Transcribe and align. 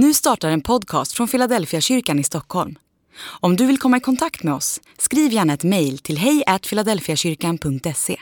Nu 0.00 0.14
startar 0.14 0.50
en 0.50 0.60
podcast 0.60 1.12
från 1.12 1.28
Philadelphia 1.28 1.80
kyrkan 1.80 2.18
i 2.18 2.24
Stockholm. 2.24 2.78
Om 3.40 3.56
du 3.56 3.66
vill 3.66 3.78
komma 3.78 3.96
i 3.96 4.00
kontakt 4.00 4.42
med 4.42 4.54
oss, 4.54 4.80
skriv 4.98 5.32
gärna 5.32 5.52
ett 5.52 5.64
mejl 5.64 5.98
till 5.98 6.18
hejfiladelfiakyrkan.se. 6.18 8.16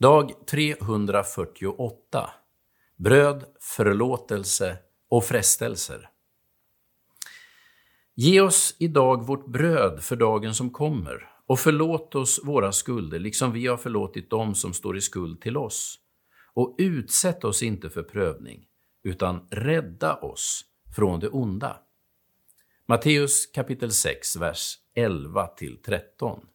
Dag 0.00 0.32
348 0.50 2.30
Bröd, 2.96 3.44
förlåtelse 3.60 4.76
och 5.10 5.24
frestelser. 5.24 6.08
Ge 8.14 8.40
oss 8.40 8.76
idag 8.78 9.26
vårt 9.26 9.52
bröd 9.52 10.02
för 10.02 10.16
dagen 10.16 10.54
som 10.54 10.70
kommer 10.70 11.28
och 11.46 11.60
förlåt 11.60 12.14
oss 12.14 12.40
våra 12.44 12.72
skulder, 12.72 13.18
liksom 13.18 13.52
vi 13.52 13.66
har 13.66 13.76
förlåtit 13.76 14.30
dem 14.30 14.54
som 14.54 14.72
står 14.72 14.96
i 14.96 15.00
skuld 15.00 15.40
till 15.40 15.56
oss. 15.56 15.98
Och 16.54 16.74
utsätt 16.78 17.44
oss 17.44 17.62
inte 17.62 17.90
för 17.90 18.02
prövning, 18.02 18.64
utan 19.06 19.46
rädda 19.50 20.14
oss 20.14 20.64
från 20.96 21.20
det 21.20 21.28
onda. 21.28 21.80
Matteus 22.86 23.46
kapitel 23.46 23.92
6, 23.92 24.36
vers 24.36 24.78
11 24.94 25.48
13. 25.84 26.46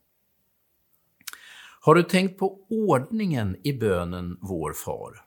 Har 1.81 1.95
du 1.95 2.03
tänkt 2.03 2.39
på 2.39 2.65
ordningen 2.69 3.57
i 3.63 3.73
bönen 3.73 4.37
Vår 4.41 4.73
Far? 4.73 5.21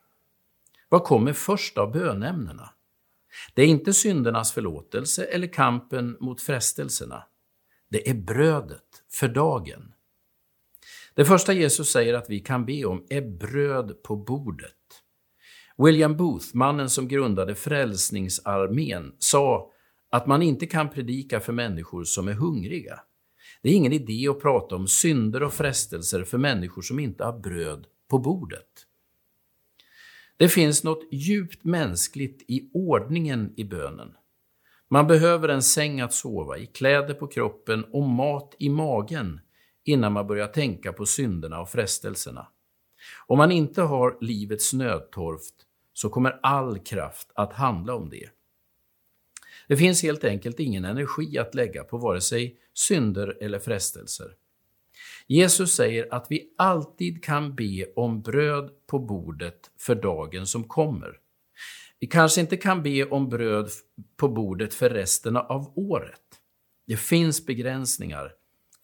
Vad 0.89 1.05
kommer 1.05 1.33
först 1.33 1.79
av 1.79 1.93
bönämnena? 1.93 2.71
Det 3.55 3.63
är 3.63 3.67
inte 3.67 3.93
syndernas 3.93 4.53
förlåtelse 4.53 5.25
eller 5.25 5.47
kampen 5.47 6.17
mot 6.21 6.41
frestelserna. 6.41 7.25
Det 7.89 8.11
är 8.11 8.15
brödet 8.15 9.03
för 9.13 9.29
dagen. 9.29 9.95
Det 11.15 11.25
första 11.25 11.53
Jesus 11.53 11.93
säger 11.93 12.15
att 12.15 12.31
vi 12.31 12.41
kan 12.41 12.65
be 12.65 12.85
om 12.85 13.07
är 13.09 13.39
bröd 13.39 14.03
på 14.03 14.17
bordet. 14.17 15.04
William 15.79 16.17
Booth, 16.17 16.47
mannen 16.57 16.91
som 16.91 17.09
grundade 17.09 17.55
Frälsningsarmén, 17.55 19.13
sa 19.19 19.71
att 20.11 20.27
man 20.27 20.43
inte 20.43 20.67
kan 20.67 20.91
predika 20.91 21.41
för 21.41 21.53
människor 21.53 22.05
som 22.05 22.29
är 22.29 22.33
hungriga. 22.33 23.01
Det 23.63 23.69
är 23.69 23.73
ingen 23.73 23.93
idé 23.93 24.29
att 24.29 24.41
prata 24.41 24.77
om 24.77 24.89
synder 24.89 25.43
och 25.43 25.53
frestelser 25.53 26.25
för 26.25 26.39
människor 26.39 26.83
som 26.83 26.99
inte 26.99 27.25
har 27.25 27.39
bröd 27.39 27.87
på 28.11 28.19
bordet. 28.19 28.69
Det 30.37 30.49
finns 30.49 30.85
något 30.85 31.09
djupt 31.13 31.65
mänskligt 31.65 32.45
i 32.49 32.71
ordningen 32.75 33.53
i 33.57 33.65
bönen. 33.65 34.15
Man 34.91 35.07
behöver 35.07 35.49
en 35.49 35.63
säng 35.63 36.01
att 36.01 36.15
sova 36.15 36.59
i, 36.59 36.67
kläder 36.67 37.15
på 37.15 37.27
kroppen 37.27 37.85
och 37.85 38.03
mat 38.03 38.55
i 38.59 38.69
magen 38.69 39.41
innan 39.85 40.13
man 40.13 40.27
börjar 40.27 40.47
tänka 40.47 40.93
på 40.93 41.07
synderna 41.07 41.61
och 41.61 41.71
frestelserna. 41.71 42.47
Om 43.27 43.39
man 43.39 43.53
inte 43.53 43.83
har 43.83 44.19
livets 44.21 44.73
nödtorft 44.73 45.55
så 45.95 46.09
kommer 46.09 46.41
all 46.43 46.79
kraft 46.79 47.31
att 47.35 47.53
handla 47.53 47.95
om 47.95 48.11
det. 48.11 48.29
Det 49.69 49.77
finns 49.77 50.03
helt 50.03 50.25
enkelt 50.25 50.61
ingen 50.61 50.85
energi 50.85 51.39
att 51.39 51.55
lägga 51.55 51.85
på 51.85 51.99
vare 51.99 52.21
sig 52.21 52.57
synder 52.75 53.37
eller 53.41 53.59
frestelser. 53.59 54.27
Jesus 55.27 55.75
säger 55.75 56.15
att 56.15 56.27
vi 56.31 56.55
alltid 56.59 57.25
kan 57.25 57.55
be 57.55 57.93
om 57.97 58.23
bröd 58.23 58.71
på 58.87 58.99
bordet 58.99 59.71
för 59.79 59.95
dagen 59.95 60.47
som 60.47 60.65
kommer. 60.65 61.19
Vi 62.01 62.07
kanske 62.07 62.41
inte 62.41 62.57
kan 62.57 62.83
be 62.83 63.05
om 63.05 63.29
bröd 63.29 63.71
på 64.17 64.29
bordet 64.29 64.75
för 64.75 64.91
resten 64.91 65.37
av 65.37 65.73
året. 65.79 66.21
Det 66.87 66.97
finns 66.97 67.47
begränsningar 67.47 68.33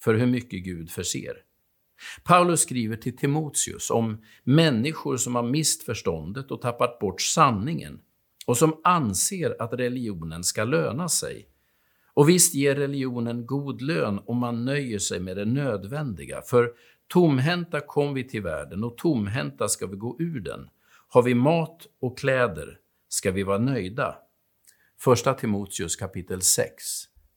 för 0.03 0.15
hur 0.15 0.27
mycket 0.27 0.65
Gud 0.65 0.91
förser. 0.91 1.37
Paulus 2.25 2.61
skriver 2.61 2.97
till 2.97 3.17
Timoteus 3.17 3.91
om 3.91 4.25
människor 4.45 5.17
som 5.17 5.35
har 5.35 5.43
mist 5.43 5.83
förståndet 5.83 6.51
och 6.51 6.61
tappat 6.61 6.99
bort 6.99 7.21
sanningen 7.21 8.01
och 8.47 8.57
som 8.57 8.81
anser 8.85 9.63
att 9.63 9.73
religionen 9.73 10.45
ska 10.45 10.65
löna 10.65 11.09
sig. 11.09 11.47
Och 12.15 12.29
visst 12.29 12.55
ger 12.55 12.75
religionen 12.75 13.47
god 13.47 13.83
lön 13.83 14.21
om 14.27 14.37
man 14.37 14.65
nöjer 14.65 14.99
sig 14.99 15.21
med 15.21 15.37
det 15.37 15.45
nödvändiga, 15.45 16.43
för 16.43 16.73
tomhänta 17.09 17.81
kom 17.81 18.15
vi 18.15 18.29
till 18.29 18.43
världen 18.43 18.85
och 18.85 18.97
tomhänta 18.97 19.69
ska 19.69 19.87
vi 19.87 19.97
gå 19.97 20.17
ur 20.19 20.41
den. 20.41 20.69
Har 21.09 21.23
vi 21.23 21.35
mat 21.35 21.87
och 22.01 22.19
kläder 22.19 22.79
ska 23.09 23.31
vi 23.31 23.43
vara 23.43 23.59
nöjda. 23.59 24.17
Första 24.99 25.35
Timoteus 25.35 25.97
kapitel 25.97 26.43
6, 26.43 26.85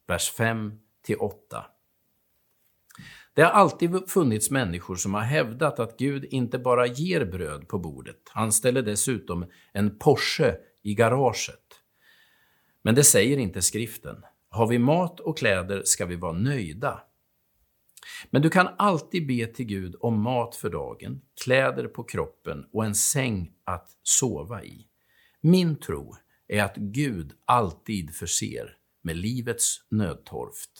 vers 0.06 0.30
5 0.30 0.72
8. 1.18 1.64
Det 3.34 3.42
har 3.42 3.50
alltid 3.50 4.10
funnits 4.10 4.50
människor 4.50 4.96
som 4.96 5.14
har 5.14 5.20
hävdat 5.20 5.78
att 5.78 5.98
Gud 5.98 6.24
inte 6.24 6.58
bara 6.58 6.86
ger 6.86 7.24
bröd 7.24 7.68
på 7.68 7.78
bordet, 7.78 8.20
han 8.30 8.52
ställer 8.52 8.82
dessutom 8.82 9.46
en 9.72 9.98
Porsche 9.98 10.56
i 10.82 10.94
garaget. 10.94 11.60
Men 12.82 12.94
det 12.94 13.04
säger 13.04 13.38
inte 13.38 13.62
skriften. 13.62 14.16
Har 14.48 14.66
vi 14.66 14.78
mat 14.78 15.20
och 15.20 15.38
kläder 15.38 15.82
ska 15.84 16.06
vi 16.06 16.16
vara 16.16 16.32
nöjda. 16.32 17.02
Men 18.30 18.42
du 18.42 18.50
kan 18.50 18.68
alltid 18.78 19.26
be 19.26 19.46
till 19.46 19.66
Gud 19.66 19.96
om 20.00 20.22
mat 20.22 20.56
för 20.56 20.70
dagen, 20.70 21.20
kläder 21.44 21.86
på 21.86 22.04
kroppen 22.04 22.66
och 22.72 22.84
en 22.84 22.94
säng 22.94 23.52
att 23.64 23.90
sova 24.02 24.64
i. 24.64 24.86
Min 25.40 25.76
tro 25.76 26.16
är 26.48 26.62
att 26.62 26.76
Gud 26.76 27.32
alltid 27.44 28.14
förser 28.14 28.76
med 29.02 29.16
livets 29.16 29.76
nödtorft. 29.90 30.70